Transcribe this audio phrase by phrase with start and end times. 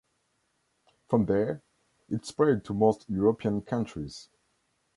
[1.09, 1.61] From there,
[2.09, 4.29] it spread to most European countries.